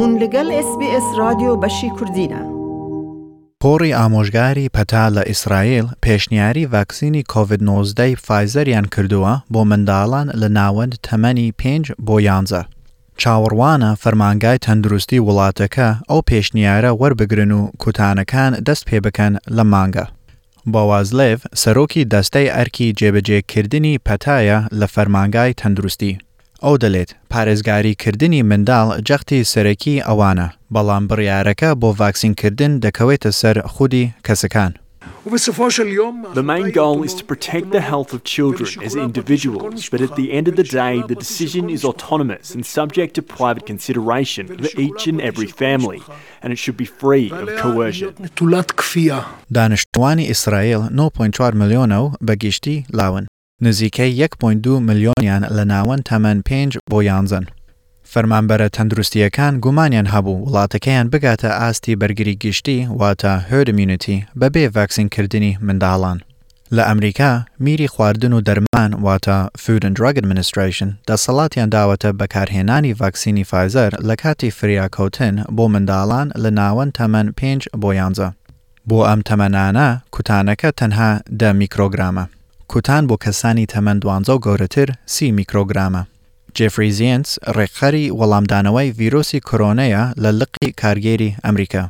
[0.00, 2.42] هون لەگەڵ SسBS رادیۆ بەشی کوردینە.
[3.62, 11.54] پۆڕی ئامۆژگاری پەتا لە ئیسرائیل پێشنیاری ڤاکسینی کۆVID-19 فایزەریان کردووە بۆ منداڵان لە ناوەند تەمەنی
[11.60, 12.62] پێنج بۆ یانزە.
[13.20, 20.06] چاوەڕوانە فەرمانگای تەندروستی وڵاتەکە ئەو پێشنیارە وەربگرن و کوتانەکان دەست پێ بکەن لە مانگە.
[20.72, 26.14] باوازلێڤ سەرۆکی دەستەی ئەرکی جێبەجێکردنی پەتایە لە فەرمانگای تەندروستی.
[26.65, 34.73] ئەو دەلێت پارێزگاریکردنی منداڵ جەختی سەرەکی ئەوانە بەڵام بڕیارەکە بۆ ڤاکسینکردن دەکەوێتە سەر خودی کەسەکان.
[36.39, 40.27] The main goal is to protect the health of children as individuals, but at the
[40.37, 45.03] end of the day, the decision is autonomous and subject to private consideration for each
[45.11, 46.01] and every family,
[46.41, 48.11] and it should be free of coercion.
[49.53, 53.27] دانیشتوانی ئیسرائیل 9.4 میلیۆنە و بەگشتی لاون.
[53.62, 57.44] نزیکەی 1.2 میلیۆنیان لە ناوەن تەمەەن پێنج بۆ یانزن.
[58.12, 66.18] فەرمانبەرە تەندروستیەکان گومانیان هەبوو وڵاتەکەیان بگاتە ئاستی بەرگری گشتی واتە هەرمیونیتی بەبێ ڤاکسینکردنی منداڵان.
[66.76, 67.32] لە ئەمریکا
[67.64, 69.38] میری خواردن و دەرمان واتە
[69.86, 76.90] and Drug Administration دەسەڵاتیان داوەتە بەکارهێنانی ڤاکسینی فایزەر لە کاتی فریاکەوتن بۆ منداڵان لە ناوەن
[76.98, 78.28] تەمەەن پێنج بۆ یانزە.
[78.88, 82.24] بۆ ئەم تەمەنانە کوتانەکە تەنها دە میکرۆگرامە.
[82.72, 86.02] کوتان بۆ کەسانی تەمەند دوانزە و گەورەتر سی میکرۆگرامە.
[86.54, 91.84] جفری زیێنس ڕێکخەری وەڵامدانەوەی ڤیرۆسی کۆرۆنەیە لە لقی کارگێری ئەمریکا.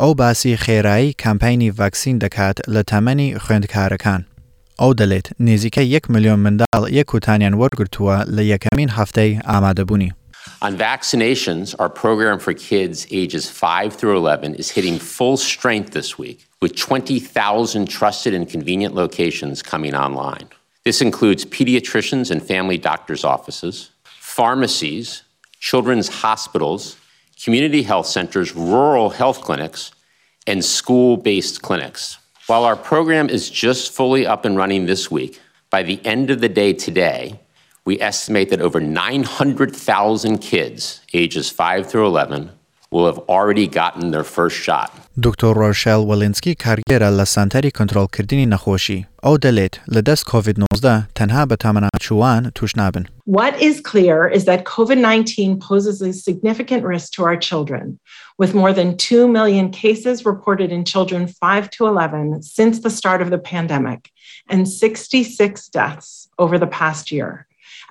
[0.00, 4.20] ئەو باسی خێرایی کامپینی ڤاکسین دەکات لە تەمەنی خوێندکارەکان.
[4.80, 10.12] ئەو دەڵێت نێزیکە 1 میلیۆن منداڵ یەک کوتانیان وەرگرتووە لە یەکەمین هەفتەی ئامادەبوونی.
[10.62, 16.16] On vaccinations, our program for kids ages 5 through 11 is hitting full strength this
[16.16, 20.48] week, with 20,000 trusted and convenient locations coming online.
[20.84, 25.24] This includes pediatricians and family doctors' offices, pharmacies,
[25.58, 26.96] children's hospitals,
[27.42, 29.90] community health centers, rural health clinics,
[30.46, 32.18] and school based clinics.
[32.46, 35.40] While our program is just fully up and running this week,
[35.70, 37.40] by the end of the day today,
[37.87, 42.51] we estimate that over 900,000 kids ages 5 through 11
[42.91, 44.91] will have already gotten their first shot.
[45.25, 50.85] دکتۆر ڕۆشل وەلنسکی کارگێرە لە سانتەری کۆنتترۆلکردنی نەخۆشی ئەو دەلێت لە دەست COVID-19
[51.17, 53.05] تەنها بە تامەناچوان توش نابن.
[53.25, 57.99] What is clear is that COVID-19 poses a significant risk to our children,
[58.37, 63.21] with more than 2 million cases reported in children 5 to 11 since the start
[63.21, 64.11] of the pandemic,
[64.49, 67.47] and 66 deaths over the past year,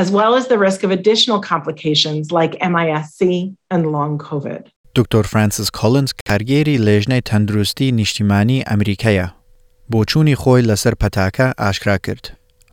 [0.00, 3.20] as well as the risk of additional complications like MISC
[3.70, 4.62] and long COVID.
[4.94, 9.26] دکتۆر فرانسیس کۆلنز کارگێری لێژنەی تەندروستی نیشتیمانی ئەمریکەیە.
[9.92, 12.24] بۆچوونی خۆی لەسەر پەتاکە ئاشکرا کرد.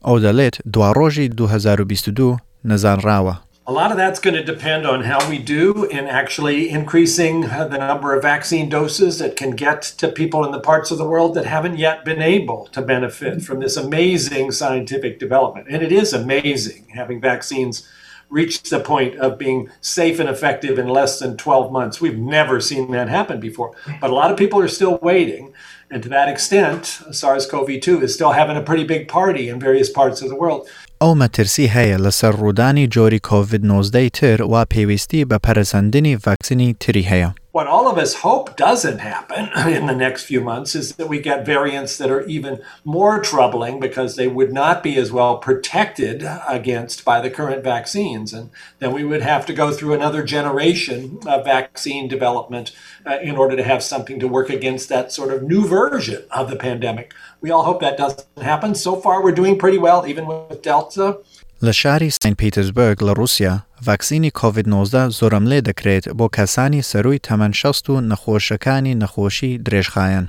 [0.06, 2.38] ئەو دەڵێت دوا ڕۆژی 2022
[2.70, 3.36] نەزانراوە.
[3.71, 7.79] A lot of that's going to depend on how we do in actually increasing the
[7.79, 11.35] number of vaccine doses that can get to people in the parts of the world
[11.35, 15.69] that haven't yet been able to benefit from this amazing scientific development.
[15.71, 17.89] And it is amazing having vaccines
[18.29, 22.01] reach the point of being safe and effective in less than 12 months.
[22.01, 23.77] We've never seen that happen before.
[24.01, 25.53] But a lot of people are still waiting.
[25.92, 26.82] And to that extent,
[27.12, 30.36] SARS CoV 2 is still having a pretty big party in various parts of the
[30.36, 30.68] world.
[31.02, 37.39] ئەو مەترسی هەیە لەسەر ڕوودانی جۆری کۆVID-19 تر وا پێویستی بە پەرسەندنی ڤاکسینی تری هەیە.
[37.53, 41.21] what all of us hope doesn't happen in the next few months is that we
[41.21, 46.25] get variants that are even more troubling because they would not be as well protected
[46.49, 48.33] against by the current vaccines.
[48.33, 52.73] And then we would have to go through another generation of vaccine development
[53.05, 56.51] uh, in order to have something to work against that sort of new version of
[56.51, 57.15] the pandemic.
[57.41, 58.75] We all hope that doesn't happen.
[58.75, 61.19] So far, we're doing pretty well, even with Delta.
[61.61, 62.39] Lashari, St.
[62.39, 63.67] Petersburg, La Russia.
[63.87, 70.27] ڤاکسینی کۆVID-19 زۆرم لێ دەکرێت بۆ کەسانی سەروی تەمەەن شەست و نەخۆشەکانی نەخۆشی درێژخایەن.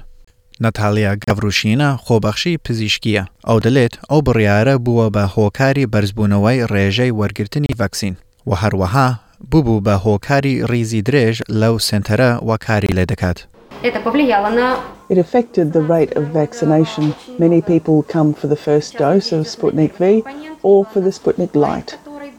[0.64, 8.16] نەتالیا گەڤروشینە خۆبەخشی پزیشکیە ئەو دەلێت ئەو بڕیارە بووە بە هۆکاری بەرزبوونەوەی ڕێژەی وەرگرتنی ڤەکسین
[8.50, 9.10] و هەروەها
[9.52, 13.40] ببوو بە هۆکاری ریزی درێژ لەو سنتەرە وەکاری لێ دەکات.
[15.12, 17.06] It affected the rate of vaccination.
[17.38, 20.04] Many people come for the first dose of Sputnik V
[20.70, 21.90] or for the Sputnik Light,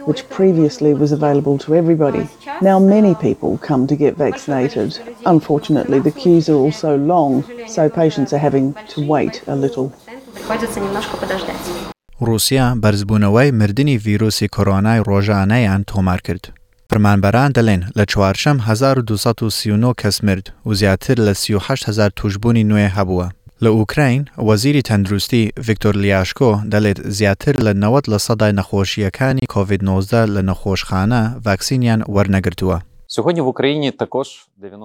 [0.09, 2.25] which previously was available to everybody.
[2.62, 4.89] Now many people come to get vaccinated.
[5.25, 7.31] Unfortunately, the queues are also long,
[7.75, 9.88] so patients are having to wait a little.
[12.19, 16.44] رووسیا بەرزبوونەوەی مردنی ڤیرۆسی کۆرۆنای ڕۆژانەیان تۆمار کرد.
[16.89, 23.27] فرمانبەران دەڵێن لە چوارشەم 1239 کەس مرد و زیاتر لە 38هزار توشببوونی نوێ هەبووە.
[23.64, 30.43] لە ئوکراین وەزیری تەندروستی ڤیکتۆر لیاشکۆ دەڵێت زیاتر لە 90 لە سەدای نەخۆشیەکانی کۆVID-19 لە
[30.49, 32.79] نەخۆشخانە ڤاکسینیان وەرنەگرتووە.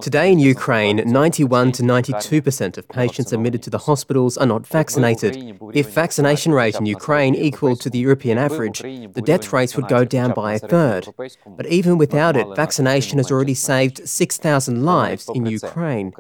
[0.01, 5.33] Today in Ukraine, 91 to 92% of patients admitted to the hospitals are not vaccinated.
[5.75, 10.05] If vaccination rate in Ukraine equal to the European average, the death rates would go
[10.05, 11.09] down by a third.
[11.59, 16.13] But even without it, vaccination has already saved 6,000 lives in Ukraine.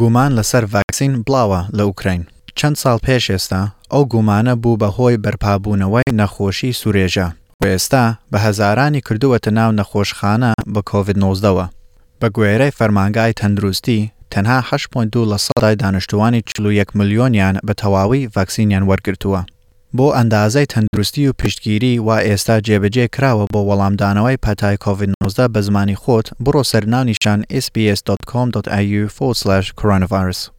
[0.00, 2.26] گومان لەسەر ڤاکسین بڵاوە لە ئوکراین.
[2.58, 3.62] چەند ساڵ پێش ئێستا
[3.92, 10.81] ئەو گومانە بوو بەهۆی بەرپابوونەوەی نەخۆشی سوورێژە و ئێستا بە هەزارانی کردووەتە ناو نەخۆشخانە بە
[10.89, 11.65] کۆVید-19ەوە.
[12.21, 19.41] بە گوێرەی فەرمانگای تەندروستی تەنها 8.2 لە سەدای دانیشتوانی 41 ملیۆنیان بە تەواوی ڤاکسینیان وەرگرتووە.
[19.97, 25.95] بۆ ئەندازای تەندروستی و پشتگیری وا ئێستا جێبەجێ کراوە بۆ وەڵامدانەوەی پەتای کۆVید-19 بە زمانی
[26.03, 29.03] خۆت بڕۆ سەرناونیشان sbs.com.au
[29.79, 30.58] coronavirus.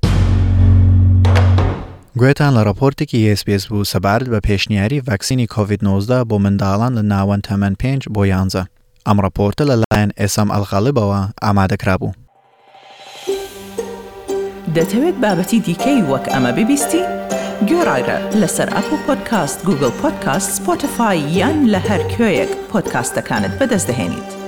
[2.20, 7.74] گوێتان لە راپۆرتێکی SسPS بوو سەبارەت بە پێشنیاری ڤاکسینی کۆVید-19 بۆ منداڵان لە ناوەن تەمەەن
[7.82, 8.64] 5 بۆ یانزە.
[9.06, 12.12] ئەم راپۆرتە لەلایەن ئێسم ئەلخاڵبەوە ئامادەکرا بوو.
[14.76, 17.02] دەتەوێت بابەتی دیکەی وەک ئەمە ببیستی؟
[17.68, 24.39] گۆڕایرە لەسەر ئەپ و پۆدکاست گوگل پۆدکاست سپۆتفاای یان لە هەر کوێیەک پۆدکاستەکانت بەدەستدەێنیت.